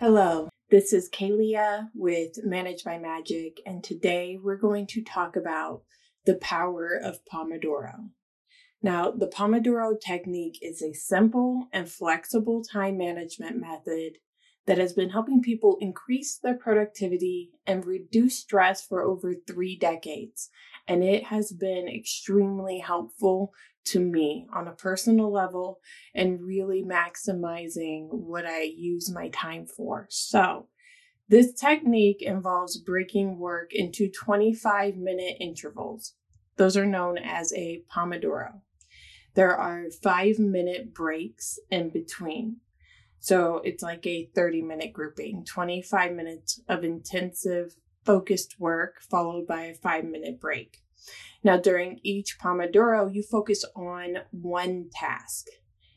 Hello, 0.00 0.48
this 0.70 0.94
is 0.94 1.10
Kalia 1.10 1.90
with 1.94 2.42
Manage 2.42 2.84
by 2.84 2.96
Magic, 2.96 3.60
and 3.66 3.84
today 3.84 4.38
we're 4.42 4.56
going 4.56 4.86
to 4.86 5.02
talk 5.02 5.36
about 5.36 5.82
the 6.24 6.36
power 6.36 6.98
of 6.98 7.18
Pomodoro. 7.30 8.08
Now, 8.80 9.10
the 9.10 9.26
Pomodoro 9.26 10.00
technique 10.00 10.56
is 10.62 10.80
a 10.80 10.94
simple 10.94 11.68
and 11.70 11.86
flexible 11.86 12.64
time 12.64 12.96
management 12.96 13.60
method 13.60 14.12
that 14.66 14.78
has 14.78 14.94
been 14.94 15.10
helping 15.10 15.42
people 15.42 15.76
increase 15.82 16.38
their 16.38 16.56
productivity 16.56 17.50
and 17.66 17.84
reduce 17.84 18.38
stress 18.38 18.82
for 18.82 19.02
over 19.02 19.34
three 19.34 19.76
decades. 19.76 20.48
And 20.88 21.04
it 21.04 21.24
has 21.24 21.52
been 21.52 21.88
extremely 21.88 22.78
helpful 22.78 23.52
to 23.86 24.00
me 24.00 24.46
on 24.54 24.68
a 24.68 24.72
personal 24.72 25.32
level 25.32 25.80
and 26.14 26.40
really 26.40 26.84
maximizing 26.84 28.08
what 28.10 28.46
I 28.46 28.62
use 28.62 29.10
my 29.10 29.28
time 29.28 29.66
for. 29.66 30.06
So, 30.10 30.68
this 31.28 31.52
technique 31.52 32.22
involves 32.22 32.76
breaking 32.76 33.38
work 33.38 33.70
into 33.72 34.10
25 34.10 34.96
minute 34.96 35.36
intervals. 35.38 36.14
Those 36.56 36.76
are 36.76 36.86
known 36.86 37.18
as 37.18 37.52
a 37.52 37.84
Pomodoro. 37.94 38.60
There 39.34 39.56
are 39.56 39.84
five 40.02 40.38
minute 40.38 40.92
breaks 40.92 41.58
in 41.70 41.90
between. 41.90 42.56
So 43.20 43.60
it's 43.64 43.82
like 43.82 44.06
a 44.06 44.28
30 44.34 44.62
minute 44.62 44.92
grouping, 44.92 45.44
25 45.44 46.12
minutes 46.12 46.60
of 46.68 46.82
intensive 46.84 47.76
focused 48.04 48.58
work 48.58 49.00
followed 49.10 49.46
by 49.46 49.64
a 49.66 49.74
five 49.74 50.04
minute 50.04 50.40
break. 50.40 50.78
Now, 51.42 51.56
during 51.56 52.00
each 52.02 52.38
Pomodoro, 52.38 53.12
you 53.12 53.22
focus 53.22 53.64
on 53.74 54.18
one 54.30 54.90
task. 54.92 55.46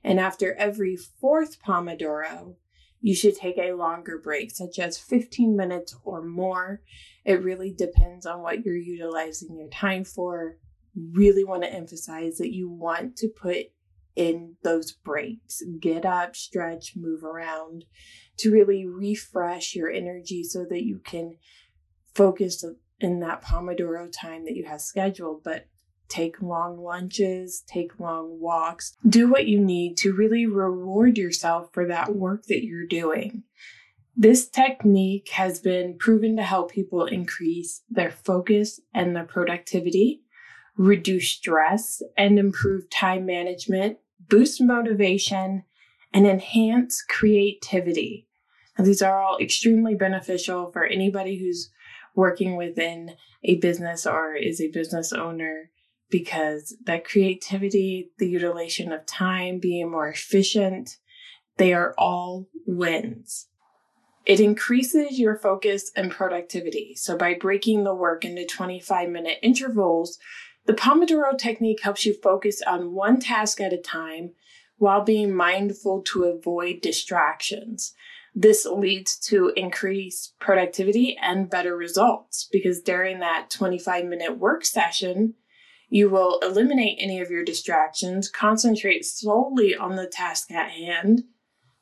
And 0.03 0.19
after 0.19 0.53
every 0.55 0.95
fourth 0.95 1.61
Pomodoro, 1.61 2.55
you 3.01 3.13
should 3.13 3.35
take 3.35 3.57
a 3.57 3.73
longer 3.73 4.17
break, 4.17 4.51
such 4.51 4.79
as 4.79 4.97
15 4.97 5.57
minutes 5.57 5.95
or 6.05 6.21
more. 6.23 6.81
It 7.25 7.43
really 7.43 7.73
depends 7.73 8.25
on 8.25 8.41
what 8.41 8.65
you're 8.65 8.77
utilizing 8.77 9.57
your 9.57 9.67
time 9.69 10.05
for. 10.05 10.57
Really 10.95 11.43
want 11.43 11.63
to 11.63 11.73
emphasize 11.73 12.37
that 12.37 12.53
you 12.53 12.69
want 12.69 13.17
to 13.17 13.27
put 13.27 13.65
in 14.15 14.55
those 14.63 14.91
breaks. 14.91 15.61
Get 15.79 16.05
up, 16.05 16.35
stretch, 16.35 16.93
move 16.95 17.23
around 17.23 17.85
to 18.37 18.51
really 18.51 18.85
refresh 18.85 19.75
your 19.75 19.89
energy 19.89 20.43
so 20.43 20.65
that 20.69 20.85
you 20.85 20.99
can 21.03 21.37
focus 22.13 22.63
in 23.03 23.19
that 23.19 23.43
Pomodoro 23.43 24.11
time 24.11 24.45
that 24.45 24.55
you 24.55 24.65
have 24.65 24.81
scheduled, 24.81 25.43
but 25.43 25.67
take 26.09 26.41
long 26.41 26.77
lunches, 26.77 27.63
take 27.67 27.99
long 27.99 28.39
walks, 28.39 28.95
do 29.07 29.29
what 29.29 29.47
you 29.47 29.59
need 29.59 29.97
to 29.97 30.13
really 30.13 30.45
reward 30.45 31.17
yourself 31.17 31.69
for 31.73 31.87
that 31.87 32.15
work 32.15 32.43
that 32.47 32.63
you're 32.63 32.85
doing. 32.85 33.43
This 34.15 34.47
technique 34.47 35.29
has 35.29 35.59
been 35.59 35.97
proven 35.97 36.37
to 36.37 36.43
help 36.43 36.71
people 36.71 37.05
increase 37.05 37.81
their 37.89 38.11
focus 38.11 38.79
and 38.93 39.15
their 39.15 39.23
productivity, 39.23 40.21
reduce 40.77 41.29
stress, 41.29 42.01
and 42.15 42.37
improve 42.37 42.89
time 42.91 43.25
management, 43.25 43.97
boost 44.29 44.61
motivation, 44.61 45.63
and 46.13 46.27
enhance 46.27 47.03
creativity. 47.09 48.27
Now, 48.77 48.85
these 48.85 49.01
are 49.01 49.19
all 49.19 49.37
extremely 49.39 49.95
beneficial 49.95 50.71
for 50.71 50.85
anybody 50.85 51.39
who's 51.39 51.71
working 52.15 52.55
within 52.55 53.15
a 53.43 53.55
business 53.55 54.05
or 54.05 54.35
is 54.35 54.61
a 54.61 54.69
business 54.71 55.11
owner 55.11 55.69
because 56.09 56.75
that 56.85 57.05
creativity, 57.05 58.11
the 58.19 58.29
utilization 58.29 58.91
of 58.91 59.05
time, 59.05 59.59
being 59.59 59.89
more 59.89 60.07
efficient, 60.07 60.97
they 61.57 61.73
are 61.73 61.95
all 61.97 62.47
wins. 62.67 63.47
It 64.25 64.39
increases 64.39 65.19
your 65.19 65.37
focus 65.37 65.91
and 65.95 66.11
productivity. 66.11 66.93
So, 66.95 67.17
by 67.17 67.33
breaking 67.33 67.83
the 67.83 67.95
work 67.95 68.23
into 68.23 68.45
25 68.45 69.09
minute 69.09 69.39
intervals, 69.41 70.17
the 70.65 70.73
Pomodoro 70.73 71.37
technique 71.37 71.81
helps 71.81 72.05
you 72.05 72.13
focus 72.13 72.61
on 72.65 72.93
one 72.93 73.19
task 73.19 73.59
at 73.59 73.73
a 73.73 73.77
time 73.77 74.31
while 74.77 75.03
being 75.03 75.33
mindful 75.33 76.01
to 76.03 76.23
avoid 76.25 76.81
distractions. 76.81 77.93
This 78.35 78.65
leads 78.65 79.17
to 79.27 79.53
increased 79.55 80.33
productivity 80.39 81.15
and 81.21 81.49
better 81.49 81.77
results 81.77 82.47
because 82.51 82.81
during 82.81 83.19
that 83.19 83.49
25 83.51 84.05
minute 84.05 84.37
work 84.37 84.65
session, 84.65 85.35
you 85.89 86.09
will 86.09 86.39
eliminate 86.39 86.97
any 86.99 87.19
of 87.19 87.29
your 87.29 87.43
distractions, 87.43 88.27
concentrate 88.29 89.05
solely 89.05 89.75
on 89.75 89.95
the 89.95 90.07
task 90.07 90.49
at 90.49 90.71
hand. 90.71 91.23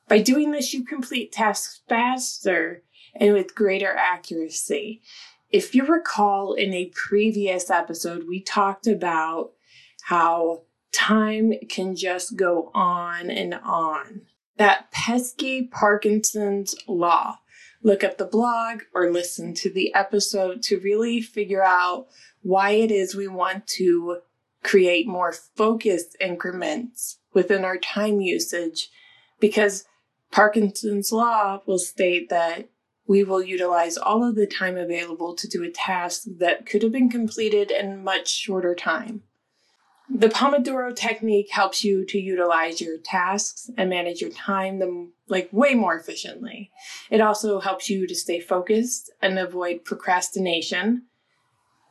By 0.09 0.19
doing 0.19 0.51
this, 0.51 0.73
you 0.73 0.83
complete 0.83 1.31
tasks 1.31 1.81
faster 1.87 2.83
and 3.15 3.33
with 3.33 3.55
greater 3.55 3.95
accuracy. 3.95 5.01
If 5.49 5.73
you 5.73 5.85
recall 5.85 6.53
in 6.53 6.73
a 6.73 6.91
previous 6.93 7.69
episode, 7.69 8.27
we 8.27 8.41
talked 8.41 8.87
about 8.87 9.51
how 10.03 10.63
time 10.91 11.53
can 11.69 11.95
just 11.95 12.35
go 12.35 12.71
on 12.73 13.29
and 13.29 13.53
on 13.53 14.23
that 14.61 14.91
pesky 14.91 15.63
Parkinson's 15.63 16.75
law. 16.87 17.39
Look 17.81 18.03
at 18.03 18.19
the 18.19 18.25
blog 18.25 18.81
or 18.93 19.11
listen 19.11 19.55
to 19.55 19.73
the 19.73 19.91
episode 19.95 20.61
to 20.63 20.79
really 20.79 21.19
figure 21.19 21.63
out 21.63 22.05
why 22.43 22.71
it 22.73 22.91
is 22.91 23.15
we 23.15 23.27
want 23.27 23.65
to 23.69 24.19
create 24.63 25.07
more 25.07 25.33
focused 25.33 26.15
increments 26.19 27.17
within 27.33 27.65
our 27.65 27.79
time 27.79 28.21
usage 28.21 28.91
because 29.39 29.85
Parkinson's 30.31 31.11
law 31.11 31.63
will 31.65 31.79
state 31.79 32.29
that 32.29 32.69
we 33.07 33.23
will 33.23 33.41
utilize 33.41 33.97
all 33.97 34.23
of 34.23 34.35
the 34.35 34.45
time 34.45 34.77
available 34.77 35.33
to 35.37 35.47
do 35.47 35.63
a 35.63 35.71
task 35.71 36.21
that 36.37 36.67
could 36.67 36.83
have 36.83 36.91
been 36.91 37.09
completed 37.09 37.71
in 37.71 38.03
much 38.03 38.29
shorter 38.29 38.75
time. 38.75 39.23
The 40.13 40.27
Pomodoro 40.27 40.93
technique 40.93 41.49
helps 41.51 41.85
you 41.85 42.03
to 42.05 42.19
utilize 42.19 42.81
your 42.81 42.97
tasks 42.97 43.71
and 43.77 43.89
manage 43.89 44.19
your 44.19 44.29
time 44.29 44.79
them 44.79 45.13
like 45.29 45.47
way 45.53 45.73
more 45.73 45.95
efficiently. 45.95 46.69
It 47.09 47.21
also 47.21 47.61
helps 47.61 47.89
you 47.89 48.05
to 48.05 48.13
stay 48.13 48.41
focused 48.41 49.09
and 49.21 49.39
avoid 49.39 49.85
procrastination. 49.85 51.03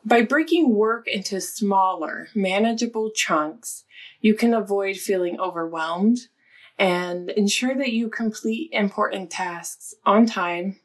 By 0.05 0.21
breaking 0.23 0.75
work 0.75 1.09
into 1.09 1.41
smaller, 1.41 2.29
manageable 2.35 3.11
chunks, 3.11 3.85
you 4.21 4.35
can 4.35 4.53
avoid 4.53 4.99
feeling 4.99 5.41
overwhelmed 5.41 6.19
and 6.79 7.31
ensure 7.31 7.75
that 7.75 7.93
you 7.93 8.11
complete 8.11 8.71
important 8.73 9.31
tasks 9.31 9.95
on 10.05 10.27
time. 10.27 10.79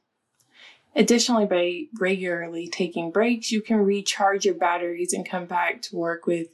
Additionally, 0.95 1.45
by 1.45 1.83
regularly 1.99 2.69
taking 2.69 3.11
breaks, 3.11 3.51
you 3.51 3.61
can 3.61 3.77
recharge 3.77 4.45
your 4.45 4.55
batteries 4.55 5.11
and 5.11 5.27
come 5.29 5.45
back 5.45 5.81
to 5.81 5.97
work 5.97 6.25
with 6.25 6.47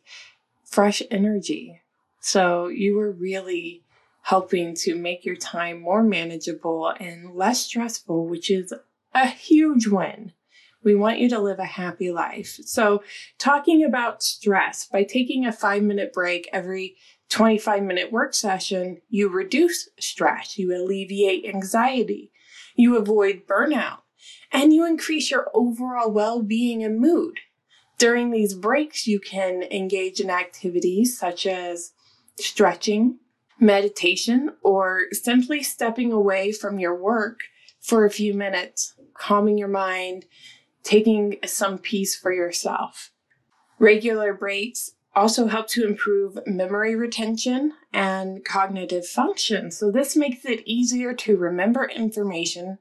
fresh 0.72 1.04
energy. 1.12 1.82
So 2.22 2.68
you 2.68 2.96
were 2.96 3.12
really 3.12 3.84
helping 4.24 4.74
to 4.76 4.96
make 4.96 5.26
your 5.26 5.36
time 5.36 5.82
more 5.82 6.04
manageable 6.04 6.94
and 7.00 7.36
less 7.36 7.66
stressful, 7.66 8.28
which 8.28 8.50
is 8.50 8.74
a 9.14 9.28
huge 9.28 9.88
win. 9.88 10.32
We 10.84 10.96
want 10.96 11.20
you 11.20 11.30
to 11.30 11.40
live 11.40 11.60
a 11.60 11.66
happy 11.66 12.12
life. 12.12 12.58
So, 12.64 13.04
talking 13.38 13.84
about 13.84 14.24
stress, 14.24 14.88
by 14.88 15.04
taking 15.04 15.46
a 15.46 15.52
five 15.52 15.84
minute 15.84 16.12
break 16.12 16.50
every 16.52 16.96
25 17.30 17.84
minute 17.84 18.12
work 18.12 18.34
session, 18.34 19.02
you 19.08 19.30
reduce 19.30 19.90
stress, 20.00 20.58
you 20.58 20.76
alleviate 20.76 21.46
anxiety, 21.46 22.32
you 22.76 22.98
avoid 22.98 23.46
burnout, 23.46 24.00
and 24.52 24.74
you 24.74 24.86
increase 24.86 25.30
your 25.30 25.52
overall 25.54 26.12
well 26.12 26.42
being 26.42 26.84
and 26.84 27.00
mood. 27.00 27.40
During 28.02 28.32
these 28.32 28.56
breaks, 28.56 29.06
you 29.06 29.20
can 29.20 29.62
engage 29.62 30.20
in 30.20 30.32
activities 30.32 31.20
such 31.20 31.46
as 31.46 31.94
stretching, 32.36 33.20
meditation, 33.60 34.56
or 34.64 35.02
simply 35.12 35.62
stepping 35.62 36.12
away 36.12 36.52
from 36.52 36.80
your 36.80 36.96
work 36.96 37.42
for 37.80 38.04
a 38.04 38.10
few 38.10 38.34
minutes, 38.34 38.96
calming 39.14 39.60
your 39.60 39.68
mind, 39.68 40.26
taking 40.82 41.38
some 41.46 41.78
peace 41.78 42.16
for 42.16 42.34
yourself. 42.34 43.12
Regular 43.78 44.34
breaks 44.34 44.96
also 45.16 45.46
help 45.46 45.68
to 45.68 45.86
improve 45.86 46.40
memory 46.48 46.96
retention 46.96 47.74
and 47.94 48.44
cognitive 48.44 49.06
function. 49.06 49.70
So, 49.70 49.92
this 49.92 50.16
makes 50.16 50.44
it 50.44 50.64
easier 50.66 51.14
to 51.14 51.38
remember 51.38 51.86
information 51.86 52.80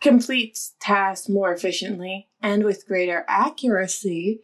completes 0.00 0.74
tasks 0.80 1.28
more 1.28 1.52
efficiently 1.52 2.28
and 2.46 2.62
with 2.62 2.86
greater 2.86 3.24
accuracy, 3.26 4.40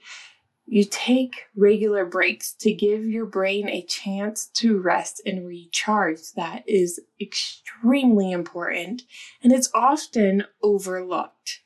you 0.66 0.84
take 0.84 1.44
regular 1.54 2.04
breaks 2.04 2.52
to 2.54 2.74
give 2.74 3.04
your 3.04 3.26
brain 3.26 3.68
a 3.68 3.82
chance 3.82 4.46
to 4.46 4.80
rest 4.80 5.22
and 5.24 5.46
recharge. 5.46 6.32
That 6.34 6.64
is 6.66 7.00
extremely 7.20 8.32
important 8.32 9.02
and 9.40 9.52
it's 9.52 9.70
often 9.72 10.46
overlooked. 10.64 11.60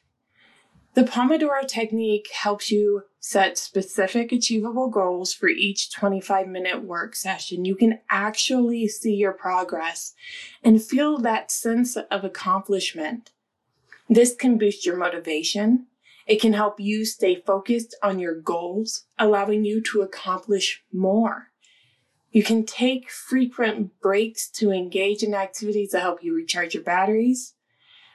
The 0.93 1.05
Pomodoro 1.05 1.67
technique 1.67 2.29
helps 2.31 2.71
you 2.71 3.05
set 3.19 3.57
specific 3.57 4.31
achievable 4.31 4.91
goals 4.91 5.33
for 5.33 5.49
each 5.49 5.91
25 5.91 6.49
minute 6.49 6.85
work 6.85 7.17
session. 7.17 7.65
You 7.65 7.77
can 7.77 8.01
actually 8.11 8.89
see 8.89 9.15
your 9.15 9.33
progress 9.33 10.13
and 10.63 10.83
feel 10.83 11.17
that 11.19 11.51
sense 11.51 11.97
of 11.97 12.25
accomplishment 12.25 13.31
This 14.11 14.35
can 14.37 14.59
boost 14.59 14.85
your 14.85 14.97
motivation. 14.97 15.87
It 16.27 16.41
can 16.41 16.53
help 16.53 16.81
you 16.81 17.05
stay 17.05 17.43
focused 17.47 17.95
on 18.03 18.19
your 18.19 18.35
goals, 18.35 19.05
allowing 19.19 19.65
you 19.65 19.81
to 19.83 20.03
accomplish 20.03 20.83
more. 20.93 21.53
You 22.31 22.43
can 22.43 22.67
take 22.67 23.11
frequent 23.11 24.01
breaks 24.01 24.51
to 24.51 24.73
engage 24.73 25.23
in 25.23 25.35
activities 25.35 25.91
that 25.91 26.01
help 26.01 26.23
you 26.23 26.35
recharge 26.35 26.75
your 26.75 26.83
batteries, 26.83 27.55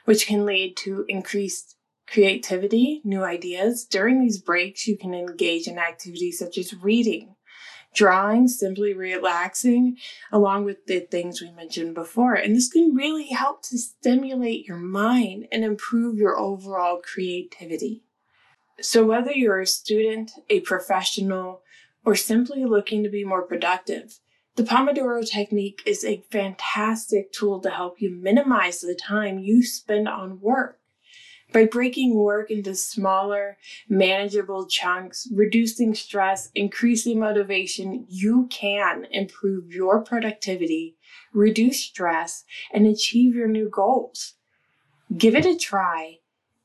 which 0.04 0.26
can 0.26 0.44
lead 0.44 0.76
to 0.78 1.04
increased 1.08 1.76
creativity, 2.06 3.00
new 3.04 3.24
ideas. 3.24 3.84
During 3.84 4.20
these 4.20 4.38
breaks, 4.38 4.86
you 4.86 4.98
can 4.98 5.14
engage 5.14 5.66
in 5.66 5.78
activities 5.78 6.38
such 6.38 6.58
as 6.58 6.74
reading, 6.74 7.34
drawing, 7.94 8.48
simply 8.48 8.94
relaxing, 8.94 9.96
along 10.30 10.64
with 10.64 10.86
the 10.86 11.00
things 11.00 11.40
we 11.40 11.50
mentioned 11.50 11.94
before. 11.94 12.34
And 12.34 12.56
this 12.56 12.68
can 12.68 12.94
really 12.94 13.28
help 13.28 13.62
to 13.64 13.78
stimulate 13.78 14.66
your 14.66 14.78
mind 14.78 15.48
and 15.52 15.64
improve 15.64 16.16
your 16.16 16.38
overall 16.38 17.00
creativity. 17.02 18.02
So, 18.80 19.04
whether 19.04 19.32
you're 19.32 19.60
a 19.60 19.66
student, 19.66 20.32
a 20.48 20.60
professional, 20.60 21.62
or 22.04 22.16
simply 22.16 22.64
looking 22.64 23.02
to 23.02 23.08
be 23.08 23.24
more 23.24 23.42
productive, 23.42 24.18
the 24.56 24.64
Pomodoro 24.64 25.26
technique 25.26 25.82
is 25.86 26.04
a 26.04 26.24
fantastic 26.30 27.32
tool 27.32 27.60
to 27.60 27.70
help 27.70 28.00
you 28.00 28.10
minimize 28.10 28.80
the 28.80 28.94
time 28.94 29.38
you 29.38 29.62
spend 29.62 30.08
on 30.08 30.40
work. 30.40 30.78
By 31.52 31.66
breaking 31.66 32.14
work 32.14 32.50
into 32.50 32.74
smaller, 32.74 33.58
manageable 33.86 34.66
chunks, 34.66 35.28
reducing 35.30 35.94
stress, 35.94 36.50
increasing 36.54 37.20
motivation, 37.20 38.06
you 38.08 38.48
can 38.50 39.06
improve 39.10 39.70
your 39.70 40.02
productivity, 40.02 40.96
reduce 41.34 41.80
stress, 41.80 42.44
and 42.72 42.86
achieve 42.86 43.34
your 43.34 43.48
new 43.48 43.68
goals. 43.68 44.34
Give 45.16 45.34
it 45.34 45.44
a 45.44 45.54
try 45.54 46.20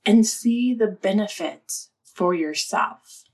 and 0.05 0.25
see 0.25 0.73
the 0.73 0.87
benefits 0.87 1.89
for 2.03 2.33
yourself. 2.33 3.25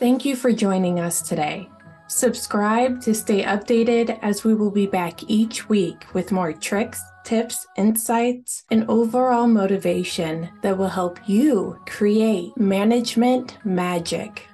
Thank 0.00 0.24
you 0.24 0.34
for 0.34 0.52
joining 0.52 0.98
us 0.98 1.22
today. 1.22 1.68
Subscribe 2.08 3.00
to 3.02 3.14
stay 3.14 3.42
updated 3.42 4.18
as 4.22 4.44
we 4.44 4.54
will 4.54 4.70
be 4.70 4.86
back 4.86 5.28
each 5.28 5.68
week 5.68 6.04
with 6.14 6.32
more 6.32 6.52
tricks 6.52 7.00
tips, 7.26 7.66
insights, 7.76 8.64
and 8.70 8.88
overall 8.88 9.48
motivation 9.48 10.48
that 10.62 10.78
will 10.78 10.88
help 10.88 11.18
you 11.28 11.76
create 11.84 12.56
management 12.56 13.58
magic. 13.64 14.46